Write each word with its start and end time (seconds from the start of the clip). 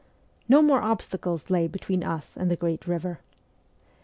No 0.49 0.63
more 0.63 0.81
obstacles 0.81 1.51
lay 1.51 1.67
between 1.67 2.03
us 2.03 2.35
and 2.35 2.49
the 2.49 2.55
great 2.55 2.87
river. 2.87 3.19